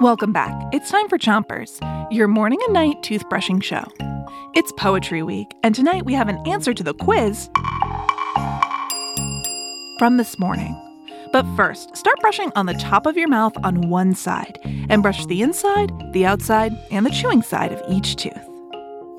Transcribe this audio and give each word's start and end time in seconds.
Welcome 0.00 0.32
back. 0.32 0.52
It's 0.72 0.90
time 0.90 1.08
for 1.08 1.16
Chompers, 1.16 1.78
your 2.12 2.28
morning 2.28 2.58
and 2.64 2.74
night 2.74 3.00
toothbrushing 3.02 3.62
show. 3.62 3.84
It's 4.54 4.72
Poetry 4.72 5.22
Week, 5.22 5.54
and 5.62 5.74
tonight 5.74 6.04
we 6.04 6.12
have 6.14 6.28
an 6.28 6.36
answer 6.46 6.74
to 6.74 6.82
the 6.82 6.92
quiz 6.94 7.48
from 9.98 10.16
this 10.16 10.38
morning. 10.38 10.76
But 11.32 11.46
first, 11.56 11.96
start 11.96 12.20
brushing 12.20 12.52
on 12.56 12.66
the 12.66 12.74
top 12.74 13.06
of 13.06 13.16
your 13.16 13.28
mouth 13.28 13.54
on 13.64 13.88
one 13.88 14.14
side 14.14 14.58
and 14.90 15.02
brush 15.02 15.24
the 15.26 15.40
inside, 15.40 15.90
the 16.12 16.26
outside, 16.26 16.72
and 16.90 17.06
the 17.06 17.10
chewing 17.10 17.42
side 17.42 17.72
of 17.72 17.82
each 17.90 18.16
tooth. 18.16 18.48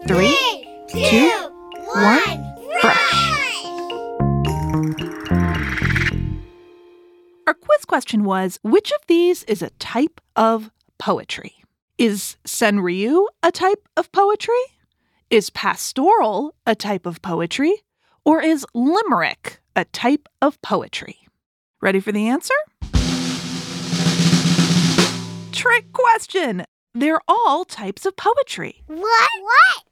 Three, 0.07 0.37
two, 0.89 1.31
one, 1.93 1.93
brush. 1.93 2.52
Our 7.53 7.59
quiz 7.59 7.85
question 7.85 8.23
was 8.23 8.57
which 8.63 8.91
of 8.91 9.05
these 9.05 9.43
is 9.43 9.61
a 9.61 9.69
type 9.77 10.19
of 10.35 10.71
poetry? 10.97 11.53
Is 11.99 12.35
senryu 12.47 13.27
a 13.43 13.51
type 13.51 13.87
of 13.95 14.11
poetry? 14.11 14.63
Is 15.29 15.51
pastoral 15.51 16.55
a 16.65 16.73
type 16.73 17.05
of 17.05 17.21
poetry? 17.21 17.83
Or 18.25 18.41
is 18.41 18.65
limerick 18.73 19.61
a 19.75 19.85
type 19.85 20.27
of 20.41 20.59
poetry? 20.63 21.27
Ready 21.79 21.99
for 21.99 22.11
the 22.11 22.27
answer? 22.27 22.55
Trick 25.51 25.93
question! 25.93 26.65
They're 26.95 27.21
all 27.27 27.65
types 27.65 28.07
of 28.07 28.15
poetry. 28.15 28.81
What? 28.87 29.29
What? 29.43 29.83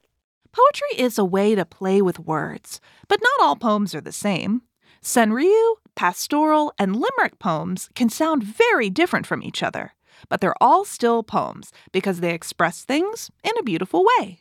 Poetry 0.51 0.97
is 0.97 1.19
a 1.19 1.23
way 1.23 1.53
to 1.53 1.65
play 1.65 2.01
with 2.01 2.17
words, 2.17 2.81
but 3.07 3.21
not 3.21 3.45
all 3.45 3.55
poems 3.55 3.93
are 3.93 4.01
the 4.01 4.11
same. 4.11 4.63
Senryu, 5.03 5.75
pastoral, 5.95 6.73
and 6.77 6.95
limerick 6.95 7.39
poems 7.39 7.89
can 7.95 8.09
sound 8.09 8.43
very 8.43 8.89
different 8.89 9.25
from 9.25 9.43
each 9.43 9.63
other, 9.63 9.93
but 10.29 10.41
they're 10.41 10.61
all 10.61 10.85
still 10.85 11.23
poems 11.23 11.71
because 11.91 12.19
they 12.19 12.33
express 12.33 12.83
things 12.83 13.31
in 13.43 13.51
a 13.57 13.63
beautiful 13.63 14.05
way. 14.17 14.39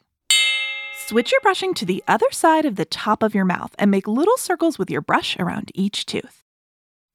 Switch 1.06 1.32
your 1.32 1.40
brushing 1.40 1.74
to 1.74 1.84
the 1.84 2.04
other 2.06 2.30
side 2.30 2.64
of 2.64 2.76
the 2.76 2.84
top 2.84 3.22
of 3.22 3.34
your 3.34 3.44
mouth 3.44 3.74
and 3.78 3.90
make 3.90 4.06
little 4.06 4.36
circles 4.36 4.78
with 4.78 4.90
your 4.90 5.00
brush 5.00 5.36
around 5.38 5.72
each 5.74 6.06
tooth. 6.06 6.44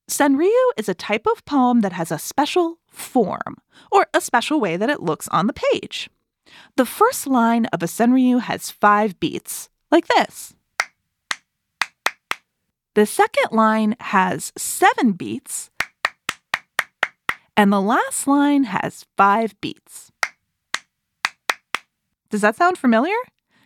Senryu 0.09 0.71
is 0.77 0.89
a 0.89 0.93
type 0.93 1.25
of 1.25 1.45
poem 1.45 1.81
that 1.81 1.93
has 1.93 2.11
a 2.11 2.19
special 2.19 2.79
form, 2.87 3.57
or 3.91 4.07
a 4.13 4.21
special 4.21 4.59
way 4.59 4.77
that 4.77 4.89
it 4.89 5.01
looks 5.01 5.27
on 5.29 5.47
the 5.47 5.53
page. 5.71 6.09
The 6.77 6.85
first 6.85 7.25
line 7.25 7.65
of 7.67 7.81
a 7.81 7.87
senryu 7.87 8.41
has 8.41 8.69
five 8.69 9.19
beats, 9.19 9.69
like 9.91 10.07
this. 10.07 10.54
The 12.95 13.05
second 13.05 13.51
line 13.51 13.97
has 13.99 14.53
seven 14.57 15.11
beats, 15.11 15.69
and 17.57 17.71
the 17.71 17.81
last 17.81 18.25
line 18.25 18.63
has 18.63 19.05
five 19.17 19.59
beats. 19.59 20.13
Does 22.29 22.39
that 22.39 22.55
sound 22.55 22.77
familiar? 22.77 23.17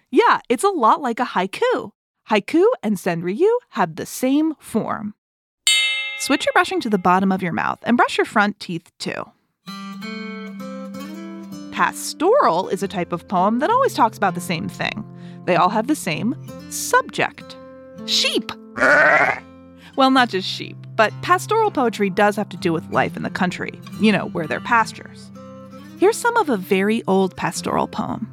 Yeah, 0.09 0.39
it's 0.49 0.63
a 0.63 0.69
lot 0.69 1.03
like 1.03 1.19
a 1.19 1.25
haiku. 1.25 1.91
Haiku 2.31 2.65
and 2.81 2.97
senryu 2.97 3.51
have 3.69 3.97
the 3.97 4.07
same 4.07 4.55
form. 4.55 5.13
Switch 6.17 6.47
your 6.47 6.53
brushing 6.53 6.81
to 6.81 6.89
the 6.89 6.97
bottom 6.97 7.31
of 7.31 7.43
your 7.43 7.53
mouth 7.53 7.77
and 7.83 7.97
brush 7.97 8.17
your 8.17 8.25
front 8.25 8.59
teeth 8.59 8.91
too. 8.97 9.29
Pastoral 11.71 12.67
is 12.69 12.81
a 12.81 12.87
type 12.87 13.13
of 13.13 13.27
poem 13.27 13.59
that 13.59 13.69
always 13.69 13.93
talks 13.93 14.17
about 14.17 14.33
the 14.33 14.41
same 14.41 14.67
thing. 14.67 15.05
They 15.45 15.55
all 15.55 15.69
have 15.69 15.85
the 15.85 15.95
same 15.95 16.35
subject 16.71 17.55
sheep. 18.07 18.51
well, 19.95 20.11
not 20.11 20.29
just 20.29 20.47
sheep, 20.47 20.77
but 20.95 21.13
pastoral 21.21 21.71
poetry 21.71 22.09
does 22.09 22.35
have 22.35 22.49
to 22.49 22.57
do 22.57 22.73
with 22.73 22.89
life 22.91 23.17
in 23.17 23.23
the 23.23 23.29
country, 23.29 23.79
you 23.99 24.11
know, 24.11 24.27
where 24.29 24.47
there 24.47 24.57
are 24.57 24.61
pastures. 24.61 25.31
Here's 25.99 26.17
some 26.17 26.37
of 26.37 26.49
a 26.49 26.57
very 26.57 27.03
old 27.07 27.35
pastoral 27.35 27.87
poem. 27.87 28.29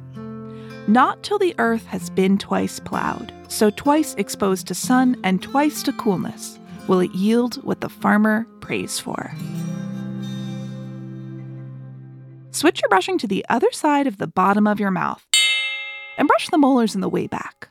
Not 0.87 1.21
till 1.21 1.37
the 1.37 1.55
earth 1.59 1.85
has 1.87 2.09
been 2.09 2.37
twice 2.37 2.79
plowed, 2.79 3.33
so 3.49 3.69
twice 3.69 4.13
exposed 4.15 4.67
to 4.67 4.73
sun 4.73 5.17
and 5.23 5.41
twice 5.41 5.83
to 5.83 5.91
coolness, 5.93 6.59
will 6.87 7.01
it 7.01 7.13
yield 7.13 7.61
what 7.65 7.81
the 7.81 7.89
farmer 7.89 8.47
prays 8.61 8.99
for. 8.99 9.33
Switch 12.51 12.81
your 12.81 12.89
brushing 12.89 13.17
to 13.17 13.27
the 13.27 13.45
other 13.49 13.71
side 13.71 14.07
of 14.07 14.17
the 14.17 14.27
bottom 14.27 14.65
of 14.65 14.79
your 14.79 14.91
mouth 14.91 15.25
and 16.17 16.27
brush 16.27 16.49
the 16.49 16.57
molars 16.57 16.95
in 16.95 17.01
the 17.01 17.09
way 17.09 17.27
back. 17.27 17.69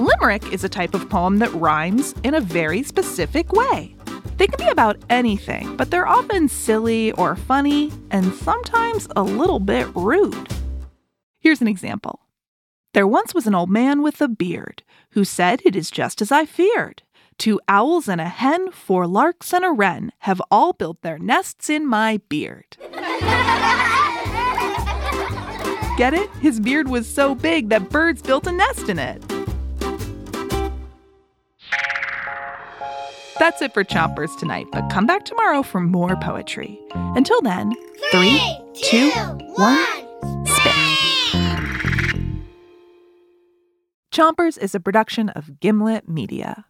Limerick 0.00 0.50
is 0.50 0.64
a 0.64 0.68
type 0.68 0.94
of 0.94 1.10
poem 1.10 1.40
that 1.40 1.52
rhymes 1.52 2.14
in 2.22 2.34
a 2.34 2.40
very 2.40 2.82
specific 2.82 3.52
way. 3.52 3.94
They 4.38 4.46
can 4.46 4.56
be 4.56 4.70
about 4.70 4.96
anything, 5.10 5.76
but 5.76 5.90
they're 5.90 6.08
often 6.08 6.48
silly 6.48 7.12
or 7.12 7.36
funny 7.36 7.92
and 8.10 8.32
sometimes 8.32 9.06
a 9.14 9.22
little 9.22 9.60
bit 9.60 9.86
rude. 9.94 10.48
Here's 11.38 11.60
an 11.60 11.68
example. 11.68 12.20
There 12.94 13.06
once 13.06 13.34
was 13.34 13.46
an 13.46 13.54
old 13.54 13.68
man 13.68 14.00
with 14.00 14.22
a 14.22 14.28
beard 14.28 14.82
who 15.10 15.22
said, 15.22 15.60
It 15.66 15.76
is 15.76 15.90
just 15.90 16.22
as 16.22 16.32
I 16.32 16.46
feared. 16.46 17.02
Two 17.36 17.60
owls 17.68 18.08
and 18.08 18.22
a 18.22 18.28
hen, 18.28 18.70
four 18.70 19.06
larks 19.06 19.52
and 19.52 19.66
a 19.66 19.70
wren 19.70 20.12
have 20.20 20.40
all 20.50 20.72
built 20.72 21.02
their 21.02 21.18
nests 21.18 21.68
in 21.68 21.86
my 21.86 22.22
beard. 22.30 22.78
Get 25.98 26.14
it? 26.14 26.30
His 26.40 26.58
beard 26.58 26.88
was 26.88 27.06
so 27.06 27.34
big 27.34 27.68
that 27.68 27.90
birds 27.90 28.22
built 28.22 28.46
a 28.46 28.52
nest 28.52 28.88
in 28.88 28.98
it. 28.98 29.22
That's 33.40 33.62
it 33.62 33.72
for 33.72 33.84
Chompers 33.84 34.38
tonight, 34.38 34.66
but 34.70 34.90
come 34.90 35.06
back 35.06 35.24
tomorrow 35.24 35.62
for 35.62 35.80
more 35.80 36.14
poetry. 36.16 36.78
Until 36.92 37.40
then, 37.40 37.74
three, 38.10 38.38
two, 38.74 39.10
one, 39.54 40.46
spit. 40.46 40.74
Chompers 44.12 44.58
is 44.58 44.74
a 44.74 44.80
production 44.80 45.30
of 45.30 45.58
Gimlet 45.58 46.06
Media. 46.06 46.66